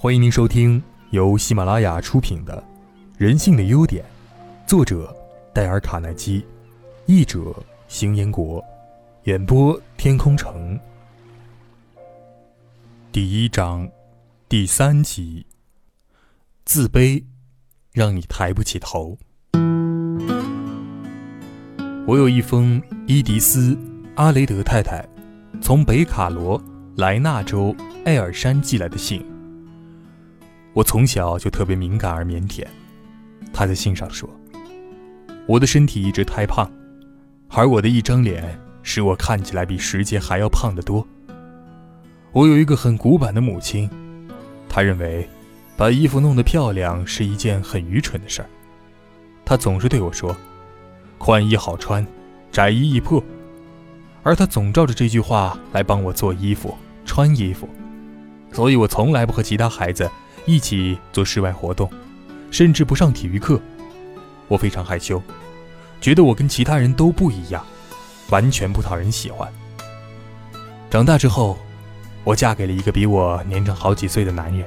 [0.00, 2.56] 欢迎您收听由喜马拉雅出品的
[3.16, 4.04] 《人性的优点》，
[4.64, 5.12] 作者
[5.52, 6.46] 戴尔·卡耐基，
[7.06, 7.52] 译者
[7.88, 8.64] 邢彦国，
[9.24, 10.78] 演播天空城。
[13.10, 13.90] 第一章，
[14.48, 15.44] 第三集。
[16.64, 17.24] 自卑，
[17.92, 19.18] 让你抬不起头。
[22.06, 23.74] 我有一封伊迪丝·
[24.14, 25.04] 阿雷德太太
[25.60, 26.62] 从北卡罗
[26.94, 27.74] 来纳州
[28.04, 29.26] 艾尔山寄来的信。
[30.78, 32.64] 我从小就特别敏感而腼腆，
[33.52, 34.30] 他在信上说
[35.44, 36.70] ：“我的身体一直太胖，
[37.48, 41.04] 而我的一张脸使我看起来比石杰还要胖得多。
[42.30, 43.90] 我有一个很古板的母亲，
[44.68, 45.28] 她认为
[45.76, 48.48] 把衣服弄得漂亮是一件很愚蠢的事儿。
[49.44, 50.36] 她总是对我说
[51.18, 52.06] ：‘宽衣好穿，
[52.52, 53.20] 窄衣易破。’
[54.22, 57.68] 而她总照着这句话来帮我做衣服、穿衣服，
[58.52, 60.08] 所以我从来不和其他孩子。”
[60.48, 61.90] 一起做室外活动，
[62.50, 63.60] 甚至不上体育课。
[64.48, 65.22] 我非常害羞，
[66.00, 67.62] 觉得我跟其他人都不一样，
[68.30, 69.46] 完全不讨人喜欢。
[70.88, 71.58] 长大之后，
[72.24, 74.66] 我嫁给了一个比我年长好几岁的男人，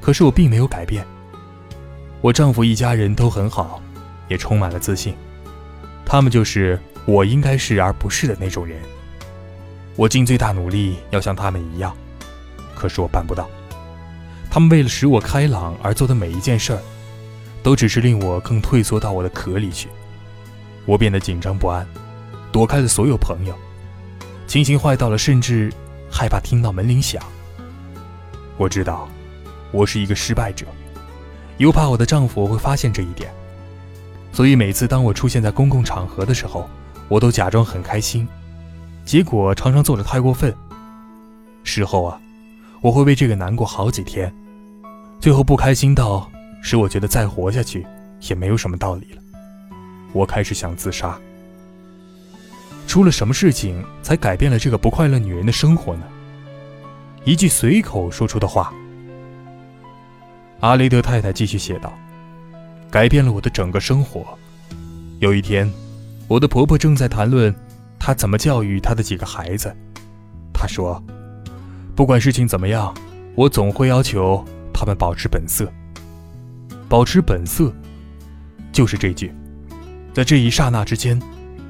[0.00, 1.06] 可是我并没有改变。
[2.20, 3.80] 我丈夫一家人都很好，
[4.26, 5.14] 也充满了自信，
[6.04, 8.76] 他们就是我应该是而不是的那种人。
[9.94, 11.96] 我尽最大努力要像他们一样，
[12.74, 13.48] 可是我办不到。
[14.50, 16.82] 他们为了使我开朗而做的每一件事儿，
[17.62, 19.88] 都只是令我更退缩到我的壳里去。
[20.86, 21.86] 我变得紧张不安，
[22.50, 23.54] 躲开了所有朋友，
[24.48, 25.72] 情形坏到了甚至
[26.10, 27.22] 害怕听到门铃响。
[28.56, 29.08] 我知道，
[29.70, 30.66] 我是一个失败者，
[31.58, 33.32] 又怕我的丈夫会发现这一点，
[34.32, 36.68] 所以每次当我出现在公共场合的时候，
[37.08, 38.26] 我都假装很开心，
[39.04, 40.52] 结果常常做的太过分。
[41.62, 42.20] 事后啊。
[42.82, 44.34] 我会为这个难过好几天，
[45.20, 46.30] 最后不开心到
[46.62, 47.86] 使我觉得再活下去
[48.22, 49.22] 也没有什么道理了。
[50.12, 51.16] 我开始想自杀。
[52.86, 56.02] 出了什么事情才改变了这个不快乐女人的生活呢？
[57.24, 58.72] 一句随口说出的话。
[60.60, 61.92] 阿雷德太太继续写道
[62.90, 64.26] ：“改变了我的整个生活。
[65.20, 65.70] 有一天，
[66.28, 67.54] 我的婆婆正在谈论
[67.98, 69.74] 她怎么教育她的几个孩子。
[70.52, 71.02] 她说。”
[71.94, 72.94] 不管事情怎么样，
[73.34, 74.42] 我总会要求
[74.80, 75.70] 他们保持本色。
[76.88, 77.70] 保持本色，
[78.72, 79.30] 就是这句。
[80.14, 81.20] 在这一刹那之间，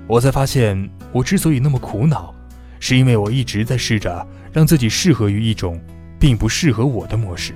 [0.07, 2.33] 我才发现，我之所以那么苦恼，
[2.79, 5.83] 是因为我一直在试着让自己适合于一种
[6.21, 7.53] 并不适合我的模式。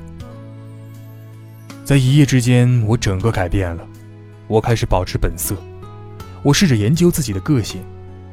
[1.84, 3.86] 在一夜之间，我整个改变了。
[4.48, 5.56] 我开始保持本色。
[6.42, 7.80] 我试着研究自己的个性，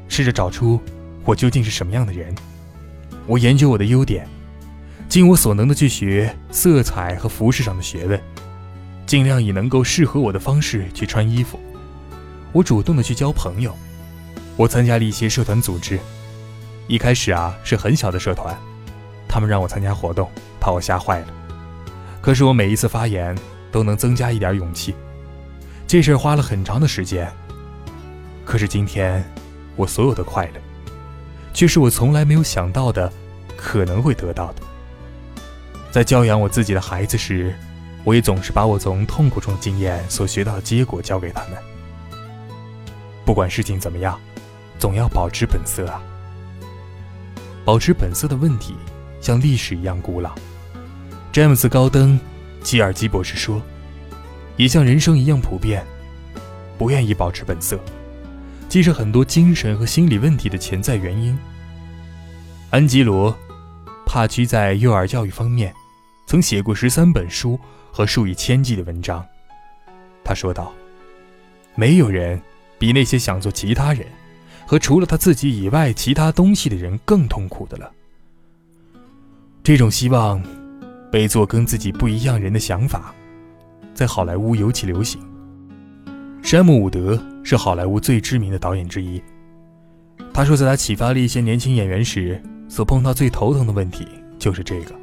[0.08, 0.82] 试着找出
[1.24, 2.34] 我究竟是什么样的人。
[3.28, 4.28] 我研究我的优点，
[5.12, 8.18] 尽我所能的去学色彩和服饰上的学问，
[9.06, 11.60] 尽量以能够适合我的方式去穿衣服。
[12.54, 13.76] 我主动的去交朋友，
[14.56, 16.00] 我参加了一些社团组织。
[16.88, 18.58] 一开始啊是很小的社团，
[19.28, 21.28] 他们让我参加活动，把我吓坏了。
[22.22, 23.38] 可是我每一次发言
[23.70, 24.96] 都能增加一点勇气。
[25.86, 27.30] 这事儿花了很长的时间。
[28.46, 29.22] 可是今天，
[29.76, 30.62] 我所有的快乐。
[31.54, 33.12] 却是我从来没有想到的，
[33.58, 34.62] 可能会得到的。
[35.92, 37.54] 在教养我自己的孩子时，
[38.06, 41.58] 我也总是把我从痛苦中的经验所学到的结果交给他们。
[43.26, 44.20] 不管事情怎么样，
[44.80, 46.02] 总要保持本色啊！
[47.66, 48.74] 保持本色的问题
[49.20, 50.34] 像历史一样古老。
[51.32, 52.20] 詹姆斯·高登·
[52.64, 53.62] 基尔基博士说，
[54.56, 55.86] 也像人生一样普遍。
[56.78, 57.80] 不愿意保持本色。
[58.68, 61.38] 既是很多精神和心理问题的潜在原因。
[62.70, 63.32] 安吉罗·
[64.06, 65.74] 帕居在幼儿教育方面，
[66.32, 67.60] 曾写过十三本书
[67.92, 69.22] 和数以千计的文章。
[70.24, 70.72] 他说道
[71.76, 72.42] ：“没有人
[72.80, 74.08] 比那些想做其他人
[74.66, 77.92] 和除了他自己以外其他东西的人更痛苦的了。”
[79.62, 80.42] 这种希望
[81.12, 83.14] 被做跟自己不一样人的想法，
[83.94, 85.20] 在好莱坞尤其流行。
[86.42, 87.22] 山姆·伍德。
[87.44, 89.22] 是好莱坞最知名的导演之一。
[90.32, 94.08] 他说，在他启发了一些年轻演员时，所碰到最头疼的问题
[94.38, 94.94] 就是这个：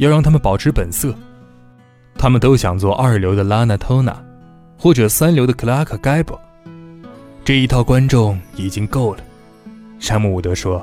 [0.00, 1.14] 要让他们保持本色。
[2.16, 4.16] 他们都想做二流的拉娜·托纳，
[4.78, 6.40] 或者三流的克拉克·盖博。
[7.44, 9.22] 这一套观众已经够了。
[9.98, 10.82] 山姆·伍德说：“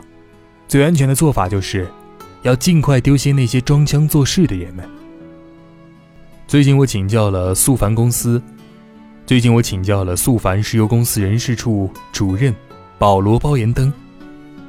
[0.69, 1.87] 最安全的做法就是，
[2.43, 4.87] 要尽快丢下那些装腔作势的人们。”
[6.47, 8.39] 最近我请教了速凡公司。
[9.25, 12.53] 最近我请教了速凡石油公司人事处主任
[12.99, 13.91] 保罗·包延登，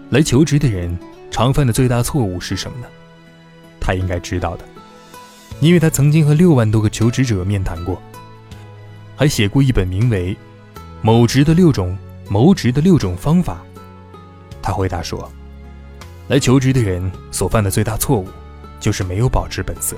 [0.08, 0.98] 来求职的人
[1.30, 2.86] 常犯的最大错误是什么呢？
[3.88, 4.66] 他应该知道的，
[5.60, 7.98] 因为他曾经和六万多个求职者面谈过，
[9.16, 10.34] 还写过一本名为
[11.00, 11.96] 《某职的六种
[12.28, 13.62] 谋职的六种方法》。
[14.60, 15.32] 他回答说
[16.28, 18.28] ：“来求职的人所犯的最大错误，
[18.78, 19.96] 就是没有保持本色。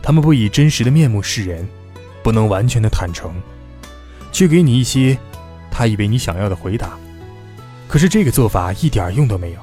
[0.00, 1.68] 他们不以真实的面目示人，
[2.22, 3.34] 不能完全的坦诚，
[4.30, 5.18] 却给你一些
[5.72, 6.96] 他以为你想要的回答。
[7.88, 9.60] 可是这个做法一点用都没有，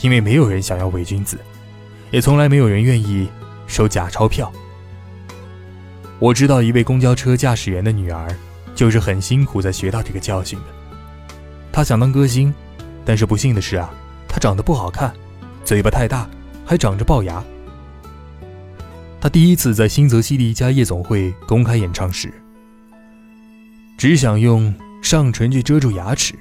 [0.00, 1.38] 因为没有人想要伪君子，
[2.10, 3.28] 也从来没有人愿意。”
[3.68, 4.52] 收假钞票。
[6.20, 8.32] 我知道一位公交车驾驶员的女儿，
[8.76, 10.64] 就是很辛苦才学到这个教训的。
[11.72, 12.54] 她想当歌星，
[13.04, 13.92] 但是不幸的是啊，
[14.28, 15.12] 她长得不好看，
[15.64, 16.30] 嘴巴太大，
[16.64, 17.42] 还长着龅牙。
[19.20, 22.32] 她第一次在新泽西的一家夜总会公开演唱时，
[23.98, 24.72] 只想用
[25.02, 26.36] 上唇去遮住牙齿，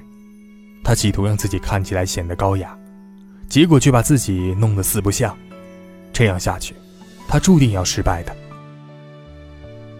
[0.83, 2.77] 她企图让自己看起来显得高雅，
[3.49, 5.35] 结果却把自己弄得四不像。
[6.15, 6.73] 这样下去。
[7.27, 8.33] 他注定要失败的。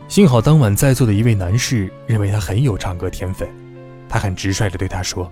[0.07, 3.49] 幸好当晚在座的一位男士认为他很有唱歌天分，
[4.07, 5.29] 他很直率地对他说：“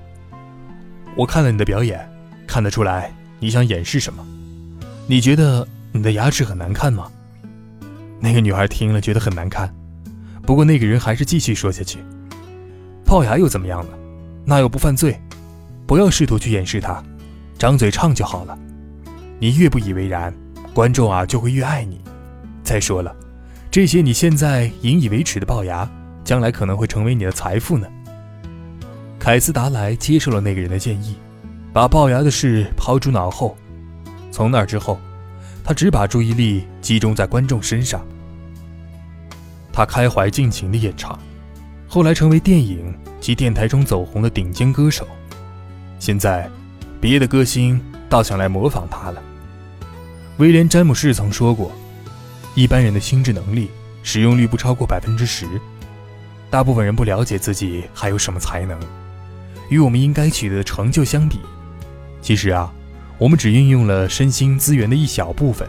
[1.16, 2.06] 我看了你的表演，
[2.48, 4.26] 看得出来你想掩饰什么？
[5.08, 7.10] 你觉得你的牙齿很难看吗？”
[8.20, 9.74] 那个女孩听了觉得很难看，
[10.42, 12.00] 不过那个人还是继续说下去
[13.06, 13.98] ：“龅牙又怎么样了？
[14.44, 15.22] 那又不犯罪，
[15.86, 17.02] 不要试图去掩饰它，
[17.58, 18.58] 张嘴唱就好了。
[19.40, 20.34] 你越不以为然。”
[20.74, 22.02] 观众啊，就会越爱你。
[22.64, 23.16] 再说了，
[23.70, 25.88] 这些你现在引以为耻的龅牙，
[26.24, 27.88] 将来可能会成为你的财富呢。
[29.20, 31.16] 凯斯达莱接受了那个人的建议，
[31.72, 33.56] 把龅牙的事抛诸脑后。
[34.32, 35.00] 从那之后，
[35.64, 38.06] 他只把注意力集中在观众身上。
[39.72, 41.18] 他开怀尽情地演唱，
[41.88, 45.08] 后来成为电影及电台中走红的顶尖歌手。
[46.00, 46.50] 现在，
[47.00, 47.80] 别的歌星
[48.10, 49.22] 倒想来模仿他了。
[50.38, 51.72] 威廉·詹姆士曾说过
[52.56, 53.70] ：“一般人的心智能力
[54.02, 55.46] 使用率不超过百分之十，
[56.50, 58.80] 大部分人不了解自己还有什么才能。
[59.70, 61.40] 与我们应该取得的成就相比，
[62.20, 62.74] 其实啊，
[63.20, 65.68] 我们只运用了身心资源的一小部分。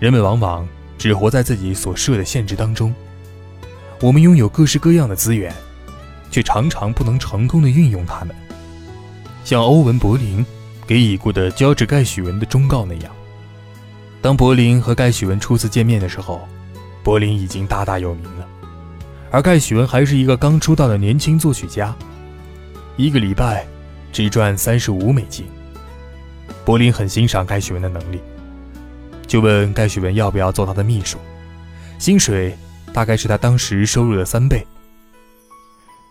[0.00, 0.66] 人们往往
[0.96, 2.92] 只活在自己所设的限制当中。
[4.00, 5.54] 我们拥有各式各样的资源，
[6.30, 8.34] 却常常不能成功的运用它们。
[9.44, 10.44] 像欧文·柏林
[10.86, 13.12] 给已故的乔治·盖许文的忠告那样。”
[14.22, 16.48] 当柏林和盖许文初次见面的时候，
[17.02, 18.48] 柏林已经大大有名了，
[19.32, 21.92] 而盖许文还是一个刚出道的年轻作曲家，
[22.96, 23.66] 一个礼拜
[24.12, 25.44] 只赚三十五美金。
[26.64, 28.20] 柏林很欣赏盖许文的能力，
[29.26, 31.18] 就问盖许文要不要做他的秘书，
[31.98, 32.56] 薪水
[32.92, 34.64] 大概是他当时收入的三倍。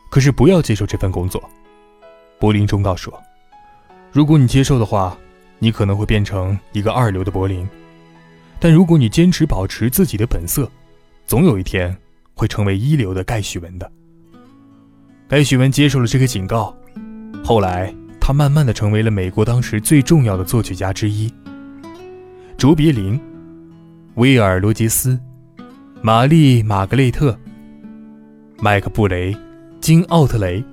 [0.10, 1.42] 可是不要接受这份工作，
[2.38, 3.18] 柏林忠告说，
[4.12, 5.18] 如果你接受的话，
[5.60, 7.66] 你可能会变成一个二流的柏林。
[8.62, 10.70] 但如果你坚持保持自己的本色，
[11.26, 11.98] 总有一天
[12.36, 13.92] 会成为一流的盖许文的。
[15.28, 16.78] 盖许文接受了这个警告，
[17.44, 21.34] 后来他慢慢的成为了美国当时最重要的作曲家之一。
[22.56, 23.20] 卓别林、
[24.14, 25.20] 威尔·罗杰斯、
[26.04, 27.36] 玛丽·玛格丽特、
[28.60, 29.36] 麦克布雷、
[29.80, 30.64] 金·奥特雷，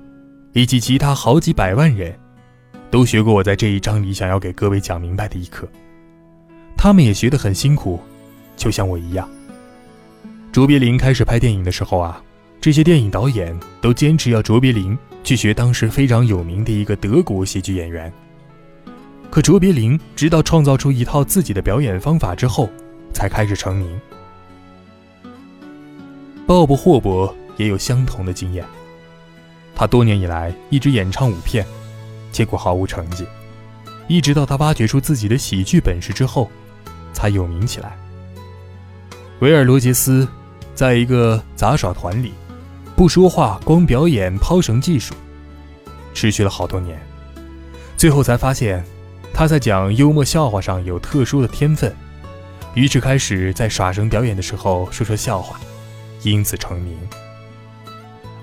[0.53, 2.13] 以及其他好几百万人，
[2.91, 5.67] 都学过我在这一章里想要给各位讲明白的一课。
[6.81, 7.99] 他们也学得很辛苦，
[8.55, 9.29] 就像我一样。
[10.49, 12.23] 卓别林开始拍电影的时候啊，
[12.61, 18.09] 这些电影导演都坚持要卓别林去学当时非常有名的一个德国喜剧演员。
[19.29, 22.69] 可卓别林直到创造出一套自己的表演方法之后，
[23.13, 23.99] 才开始成名。
[26.47, 28.63] 鲍勃·霍伯也有相同的经验，
[29.75, 31.65] 他多年以来一直演唱舞片，
[32.31, 33.25] 结果毫无成绩，
[34.07, 36.49] 一直到他挖掘出自己的喜剧本事之后。
[37.13, 37.97] 才有名起来。
[39.39, 40.27] 维尔罗杰斯
[40.75, 42.33] 在一个杂耍团里，
[42.95, 45.13] 不说话，光表演抛绳技术，
[46.13, 46.99] 持续了好多年。
[47.95, 48.83] 最后才发现，
[49.33, 51.95] 他在讲幽默笑话上有特殊的天分，
[52.73, 55.59] 于是开始在耍绳表演的时候说说笑话，
[56.23, 56.97] 因此成名。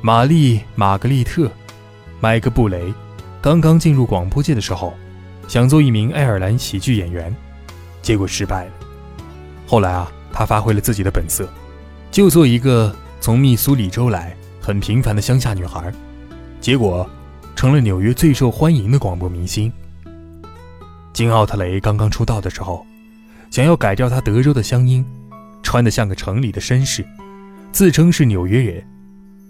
[0.00, 1.46] 玛丽·玛格丽特·
[2.20, 2.92] 麦克布雷
[3.42, 4.94] 刚刚进入广播界的时候，
[5.48, 7.34] 想做一名爱尔兰喜剧演员。
[8.06, 8.70] 结果失败了。
[9.66, 11.48] 后来啊，他发挥了自己的本色，
[12.12, 14.32] 就做一个从密苏里州来、
[14.62, 15.92] 很平凡的乡下女孩，
[16.60, 17.04] 结果
[17.56, 19.72] 成了纽约最受欢迎的广播明星。
[21.12, 22.86] 金奥特雷刚刚出道的时候，
[23.50, 25.04] 想要改掉他德州的乡音，
[25.60, 27.04] 穿得像个城里的绅士，
[27.72, 28.84] 自称是纽约人，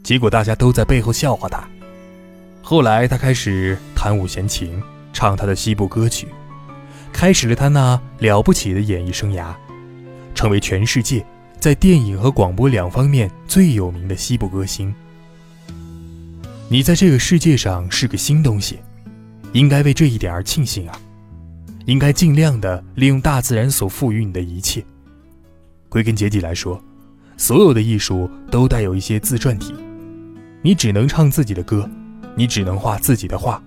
[0.03, 1.63] 结果大家都在背后笑话他。
[2.63, 4.83] 后来他开始弹五弦琴，
[5.13, 6.27] 唱他的西部歌曲。
[7.17, 9.55] 开始了他那了不起的演艺生涯，
[10.35, 11.25] 成为全世界
[11.59, 14.95] 在电影和广播两方面最有名的西部歌星。
[16.69, 18.81] 你在这个世界上是个新东西，
[19.55, 21.01] 应该为这一点而庆幸啊！
[21.87, 24.85] 应该尽量的利用大自然所赋予你的一切。
[25.89, 26.79] 归根结底来说，
[27.39, 29.75] 所有的艺术都带有一些自传体。
[30.61, 31.89] 你只能唱自己的歌，
[32.35, 33.63] 你只能画自己的画，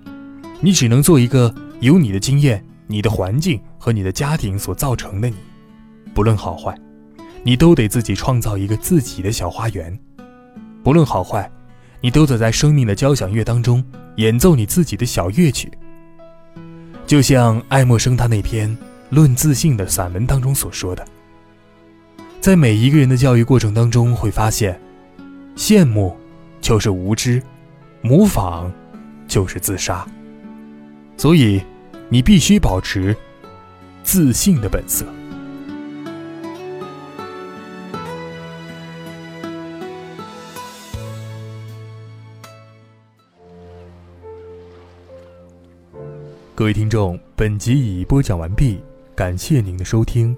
[0.62, 5.38] 你只能做一个由你的经验、你的环境和你的家庭所造成的你。
[6.14, 6.76] 不论好坏，
[7.44, 9.98] 你都得自己创造一个自己的小花园。
[10.84, 11.50] 不论好坏。
[12.02, 13.84] 你都得在生命的交响乐当中
[14.16, 15.70] 演奏你自己的小乐曲，
[17.06, 18.70] 就像爱默生他那篇
[19.10, 21.06] 《论自信》的散文当中所说的，
[22.40, 24.80] 在每一个人的教育过程当中，会发现，
[25.58, 26.16] 羡慕
[26.62, 27.44] 就是无知，
[28.00, 28.72] 模仿
[29.28, 30.08] 就是自杀，
[31.18, 31.62] 所以
[32.12, 33.16] 你必须保持
[34.04, 35.06] 自信的本色。
[46.56, 48.82] 各位听众，本集已播讲完毕，
[49.16, 50.36] 感谢您的收听。